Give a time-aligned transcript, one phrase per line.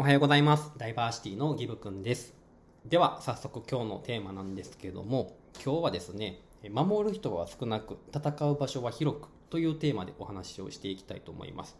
[0.00, 0.70] おはようございます。
[0.78, 2.32] ダイバーシティのギブくんです。
[2.86, 6.38] では、早速今日のテーマなんですけども、今日はですね、
[6.70, 11.76] 守る人は少なく、戦う場所は広くというテーマでお話をしていきたいと思います。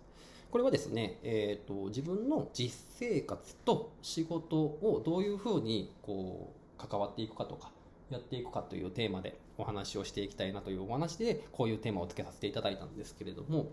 [0.50, 7.70] これはですね、えーと、自分の実生活と仕事をどういうふうにこう関わっていくかとか、
[8.10, 13.68] やっていくかというテーマでお話をしていきたいなというお話で、こういうテーマをつけさせていただいたんですけれども、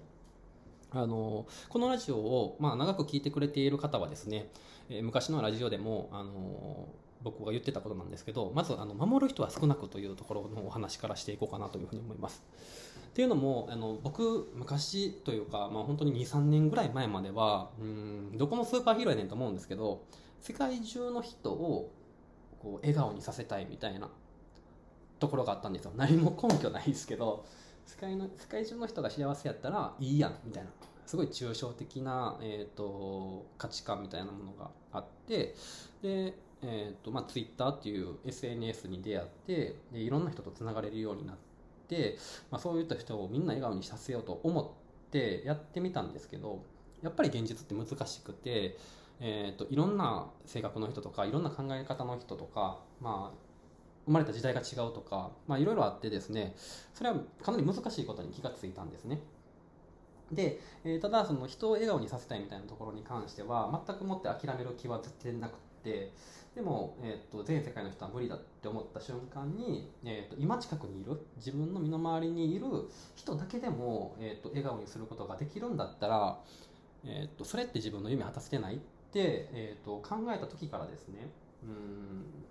[0.92, 4.50] あのこのラジオを、まあ、長く聞いてくれている方はですね、
[4.90, 6.88] えー、昔のラジオでもあの
[7.24, 12.44] 僕が言ってたことなんですけどまずあの守る人は少なくというところのお話からしていこうかなというふうに思います。
[13.08, 20.04] っていうのもあの僕昔というか、まあ、本当に23年ぐらい前まではうんどこのスーパーヒーローやねんと思うんですけど
[20.42, 21.92] 世界中の人を
[22.60, 24.10] こう笑顔にさせたいみたいな
[25.20, 27.46] ところがあったんですよ何も根拠ないですけど
[27.86, 30.70] 世界の世界中の人が幸せやったらいいやんみたいな。
[31.06, 35.56] すごい抽象的な、えーと、価値観みたいなものがあって
[36.02, 41.36] で、えーとまあ、Twitter っていう SNS に出会ってでいろんな人とつながれるようになっ
[41.88, 42.18] て、
[42.50, 46.64] まあ、そういった人をみんな笑顔にさせようと思ってやってみたんですけど
[47.04, 48.78] やっぱり現実って難しくて、
[49.20, 53.45] えーと、といろんな性格の人とかいろんな考え方の人とか、まあ、
[54.06, 56.56] 生まれた時代が違うとか、まあ、いろいろあってですね
[56.94, 59.20] それはかなり難しいことに気がついたんですね。
[60.32, 66.12] で、えー、ただその人を笑顔にさせたいみたいなところに関しては全くもって諦める気は絶対なくて
[66.56, 72.66] でも、えーと、全世界の人は無理だって思った瞬間に、えーと、今近くにいる自分の身の回りにいる
[73.16, 76.40] 人だけでも、えーと、と笑顔にすることができるんだったら、
[77.04, 81.30] えー、とそれって自分の夢果たせてないって、えー、と考えた時からですね。
[81.64, 82.45] うん。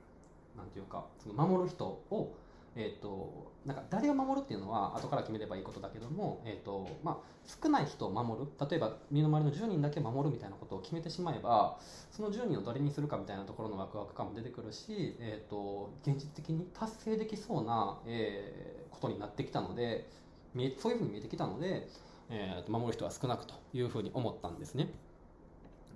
[0.74, 2.34] ていうかその守る人を
[2.76, 7.16] えーと、なんか誰を守るっていうのは後から決めればいいことだけども、えーとまあ、
[7.62, 11.78] 少ない人を守る例えば身の回りの10人だけ守るみたいなことを決めてしまえば
[12.10, 20.08] その10人をどれにするかみたいなところのワクワク感も出てくるし、えーと、現実的に達成できそうな、えー、ことになってきたので
[20.78, 21.88] そういうふうに見えてきたので、
[22.28, 24.88] えー、と守る人は少なくというふうに思ったんですね。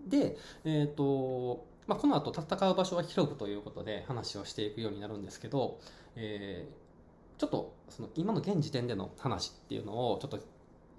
[0.06, 5.80] で、えーとまあ、この後戦う場所は広くということで話をしていくようになるんですけど、
[6.16, 10.38] えー、ちょっとその今の現時点での話っていうのをちょっと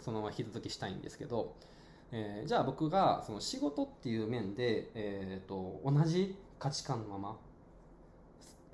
[0.01, 1.55] そのまま引き続きしたいんですけど、
[2.11, 7.37] えー、じゃあ僕がその仕事っていう面で、えーと、同じ価値観のまま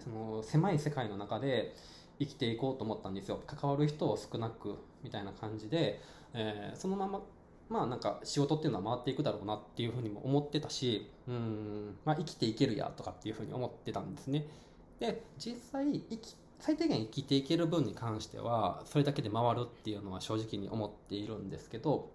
[0.01, 1.75] その狭い世界の中で
[2.19, 3.41] 生きていこうと思ったんですよ。
[3.45, 5.99] 関わる人を少なくみたいな感じで、
[6.33, 7.19] えー、そのまま
[7.69, 14.47] まあなんか仕事っていうのは回っていくだろうなっていうふうにも思ってたし、うん、まあ生きていけるやとかっていうふうに思ってたんですね。
[14.99, 22.11] で、実際生き、最低限生きていける分に関しては、それだけで回るっていうのは正直に思っているんですけど、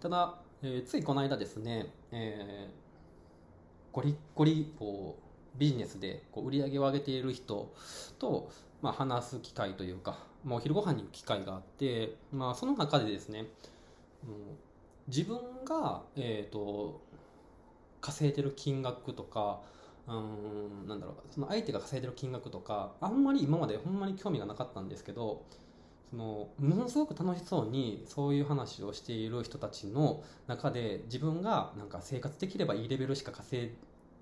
[0.00, 7.72] ただ、えー、ついこの間ですね、えー、ゴリッゴリこうビジネスでこう売り上げを上げている人
[8.18, 8.50] と、
[8.82, 13.46] まあ、話す機会というか、まあ、お昼ご飯に行く機会があって、まあ、その中でですね、
[15.08, 17.00] 自分が、えーと、
[18.00, 19.60] 稼いでる金額とか
[20.08, 20.12] う
[20.84, 25.42] んなんだろうその相手が稼いでる金額とかあんまり今までほんまに興味がなかったんですけど
[26.10, 33.70] そのものすごく楽しそうにそういう話をしている人たちの中で自分がなんか生活できればいいレベルしか稼い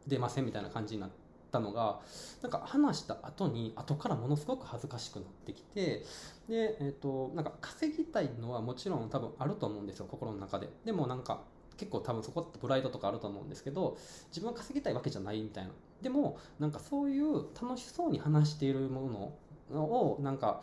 [0.09, 1.24] でませんみたいな感じになって
[1.55, 2.01] たのが
[2.43, 6.03] なんか話した後に後からものすごく恥ずかしくなってきて
[6.49, 10.69] で、えーと、なんか稼ぎたいのはもちろん多分あると思うんですよ心の中で。
[10.85, 11.43] でもなんか
[11.77, 13.97] 結構多分そこってプライドとかあると思うんですけど
[14.29, 15.71] 自分は稼ぎたいわけじゃないみたいな。
[16.03, 19.33] でもなんかそういう楽しそうに話しているも
[19.73, 20.61] のをなんか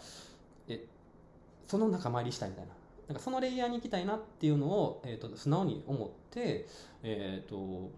[0.68, 0.86] え
[1.68, 2.74] その仲間入りしたいみたいな。
[3.08, 6.66] なんかそのレイヤーに行きたいなっていうのを、えーと、素直に思って、
[7.04, 7.92] えーと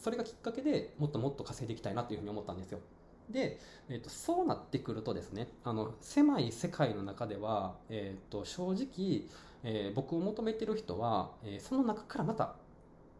[0.00, 2.80] それがきっかけでもっともっと稼いでいきたいなというふうに思ったんですよ
[3.28, 9.28] で、えーと、そうなってくるとですねあの狭い世界の中では、えーと、正直、
[9.62, 12.54] えー、僕を求めてる人は、えー、その中からまた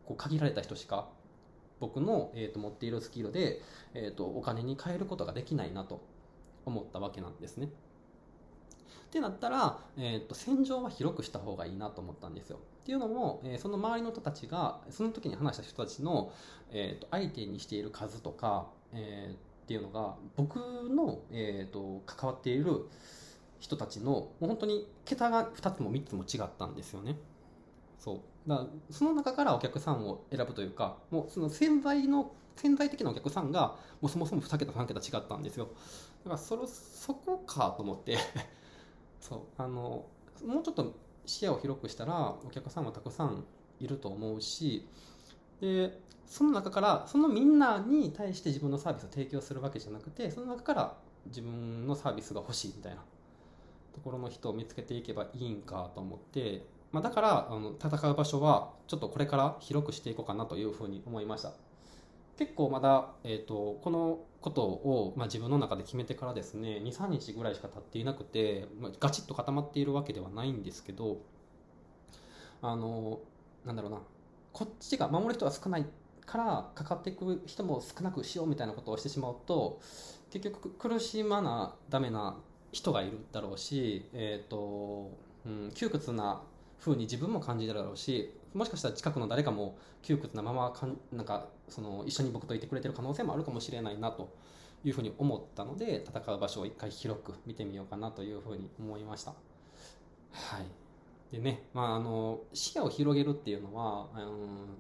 [0.07, 1.09] こう限られた人しか
[1.79, 3.61] 僕の、えーと、持っているスキルで、
[3.95, 6.01] えー、とお金に換えることができないなと
[6.67, 7.67] 思ったわけなんですね。
[7.67, 12.59] ってなったら、えーと、戦場は広くした方がいいなと思ったんですよ。
[12.81, 16.33] っていうのも、えー、その周りの人たちがその時に話した人たちの、
[16.71, 19.37] えーと、相手にしている数とか、えー、っ
[19.67, 22.89] ていうのが僕の、えーと、関わっている
[23.59, 27.17] 人たちのもう本当に桁が2つも3つも違ったんですよね。
[27.99, 28.49] そう。
[28.49, 35.69] だからその中からお客さんを選ぶというかもうその潜在の潜在的なお客さんがもうそもそも2桁3桁違ったんですよ。
[36.25, 38.17] だからそれそこかと思って。
[39.21, 39.41] そう。
[39.59, 40.07] あの
[40.45, 40.95] もうちょっと
[41.31, 43.45] 視野を広くしたらお客さんもたくさん
[43.79, 44.87] いると思うし
[45.61, 45.97] で
[46.27, 50.97] その中からそのみんなに対して自分のサービスを提供するわけじゃなくてその中から
[51.27, 53.03] 自分のサービスが欲しいみたいな
[53.95, 61.53] ところの人を見つけていけばいいんかと思って、まあ、だからあの戦う場所はちょっとこれから広くしていこうかなというふうに思いました。
[62.41, 71.19] 結構まだ、えーと、このことを、まあ、自分の中で決めてからですね23日ぐらいしか経っていなくて、まあ、ガチッと固まっているわけではないんですけど
[72.63, 73.21] あの
[73.67, 73.99] なんだろうな
[74.55, 75.85] こっちが守る人が少ない
[76.25, 79.79] からかかっていく人も少なくしようみたいなことをしてしまうと
[80.31, 82.39] 結局苦しまなダメな
[82.73, 85.11] 人がいるだろうし、えーと
[85.45, 86.41] うん、窮屈な
[86.83, 94.35] 風に自分も感じるだろうしもしかしたら近くの誰かも窮屈なままかんなんかその一緒に僕といてくれてる可能性もあるかもしれないなと
[94.85, 99.33] いうふうに思ったので戦う場所を一回広く見てみようかなというふうに思いました。
[100.33, 100.81] はい
[101.33, 104.77] でねまあ、あの視野を広げるっていうのは、うん、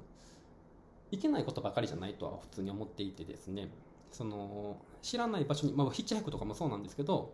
[1.12, 3.69] いけないことばかりじゃないとは普通に思っていてですね
[4.11, 7.32] その知らない場所に、まあ、ヒッチハイクとかもそうなんですけど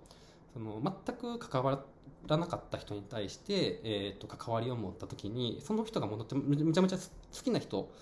[0.56, 1.84] その全く関わ
[2.26, 7.02] らなかった人に対して、えーと、関わりを持った時にその人が戻ってめちゃめちゃ好
[7.44, 7.92] きな人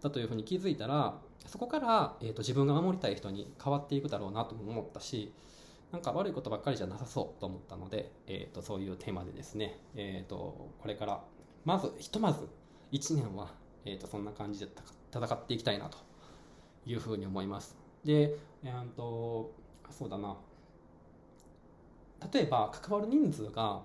[0.00, 5.32] だというふうに気づいたらそこから、えーと、自分が守りたい人に変わっていくだろうなと思ったし
[5.90, 11.20] なんか悪いことばっかりじゃなさそうと思ったので、えーと、そういうテーマでですね、えー、とこれから
[11.64, 12.48] まずひとまず
[12.92, 14.68] 1年は、えー、とそんな感じで
[15.12, 15.98] 戦っていきたいなと
[16.86, 17.76] いうふうに思います。
[18.04, 19.52] で、えー、と
[19.90, 20.36] そうだな
[22.32, 23.82] 例えば関わる人数が、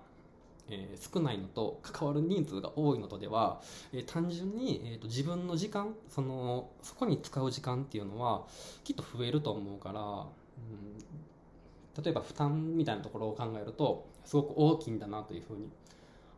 [0.69, 8.45] え、少ないのと関わる人数が多いのとでは、え、単純に、えーと、自分の時間そのそこに使う時間っていうのは
[8.83, 15.69] きっと増えると思うから、うん、例えば負担みたいなところを考えるとすごく大きいんだなというふうに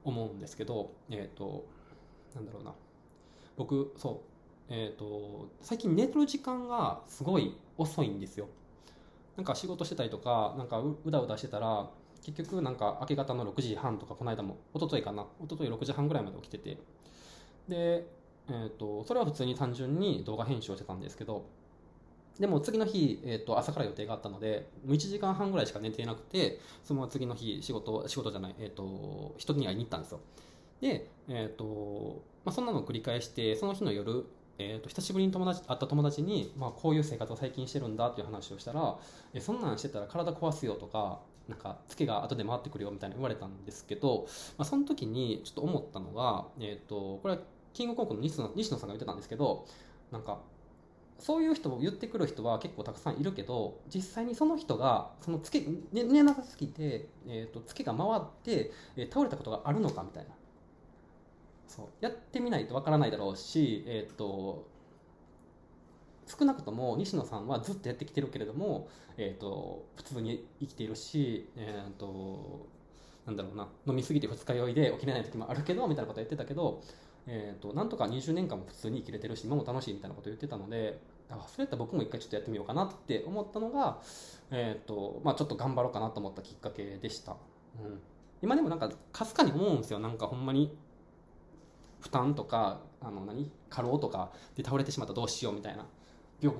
[0.03, 1.65] 思うんですけど、えっ、ー、と
[2.35, 2.73] なんだろうな。
[3.57, 4.31] 僕そう
[4.73, 8.47] えーと、最近寝てる時間がすごい遅いんですよ。
[9.37, 11.89] なんか仕事してたりとかなんかうだうだしてたら
[12.23, 16.77] 結局なんか明け方の6時半とかこの間も一昨日かな一昨日6時半ぐらいまで起きてて。
[17.67, 18.05] で、
[18.49, 21.45] えーと、それは普通に単純に動画編集をしてたんですけど
[22.39, 30.19] でも次の日、えーと、朝から予定があったのでもう1時間半ぐらいしか寝ていなくてその次の日仕事仕事じゃない、えーと、人に会いに行ったんですよ。
[30.81, 34.25] で、えーとまあ、そんなのを繰り返してその日の夜
[34.57, 38.97] えーと、久しぶりに友達会った友達に、まあ、こういう生活を最近してるんだっていう話をしたら、
[39.33, 44.27] えそんなんしてたら体壊すよとかなんかツケが後で回ってくるよみたいに言われたんですけど、
[44.57, 47.39] まあ、その時にちょっと思ったのが、えーと、これは
[47.73, 49.65] キングコンクの西野西野さんが言ってたんですけど
[50.11, 50.39] なんか
[51.19, 60.31] そういう人を言ってくる人は結構たくさんいるけど実際にその人がそのツケ寝なさすぎて、えーと、ツケが回って、えー、倒れたことがあるのかみたいな。
[61.71, 61.85] そう。
[62.01, 64.67] やってみないとわからないだろうし、えーと、
[66.27, 72.67] 少なくとも西野さんはずっとやってきてるけれども、えーと、普通に生きているし、えーと、
[73.25, 76.81] なんだろうな飲みすぎて二日酔いで起きれない時もあるけどみたいなこと言ってたけど、
[77.27, 83.99] えー、となんとか20年間も普通に生きれてるし今も楽しいみたいなこと言ってたのであそれやったら僕も一回ちょっとやってみようかなって思ったのが、
[84.51, 87.37] えーとまあ、ちょっと頑張ろうかなと思ったきっかけでした。
[87.81, 87.99] うん。
[88.41, 89.99] 今でもなんかかすかに思うんですよ。
[89.99, 90.75] なんかほんまに
[92.01, 93.51] 負担とかあの何？
[93.69, 95.85] 過労とかで倒れてしまったらどうしようみたいな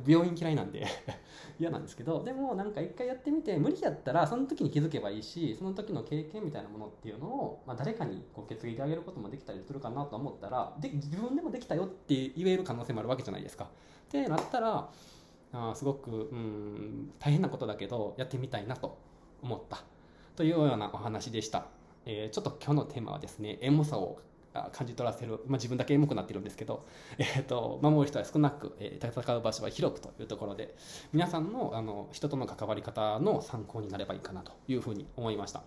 [0.08, 0.86] 病院嫌いなんで
[1.60, 13.66] 嫌なんですけどでもなんか一回やってみて無理やったらその時に気づけばいいしその時の経験みたいなものっていうのを、まあ、誰かにこう決議であげることもできたりするかなと思ったらで自分でもできたよって言える可能性もあるわけじゃないですか。
[13.66, 13.68] っ
[14.08, 14.90] てなったら
[15.54, 18.98] あすごくうん大変なことだけどやってみたいなと
[19.42, 19.84] 思った
[20.36, 21.68] というようなお話でした。
[22.06, 24.20] えー、ちょっと今日のテーマはですねエモさを
[24.54, 26.86] 感じ取らせる、まあ、自分だけエモくなってるんですけど、
[27.18, 30.76] えーと、守る人は少なく、えー、戦う場所は広くというところで
[31.14, 35.64] 皆さんのあの人との関わり方の参考になればいいかなというふうに思いました。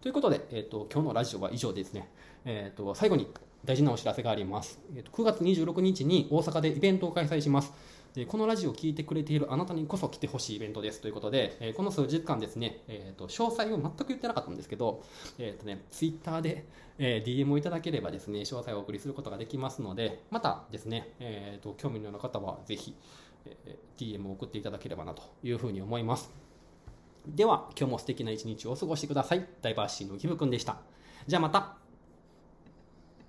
[0.00, 2.08] ということで、えーと、今日のラジオは以上ですね、
[2.44, 3.28] えーと、最後に
[3.64, 7.72] 大事なお知らせがあります、えー、と9月26日に大阪でイベントを開催します。
[8.14, 15.02] でこのラジオを聴いてくれているあなたにこそ来てほしいイベントですということで、えー、この数日間ですね、えーと、詳細を全く言ってなかったんですけど、
[15.38, 16.66] えーとね、ツイッターで、
[16.98, 22.94] え、DM をいただければですね詳細をお送りすることができますのでまたですね、えーと、興味のある方はぜひ、
[23.46, 26.30] え、DM を送っていただければなというふうに思います。
[27.26, 29.46] では今日も素敵な一日をお過ごしください。
[29.62, 30.78] ダイバーシティのキムくんでした。
[31.26, 31.81] じゃあまた。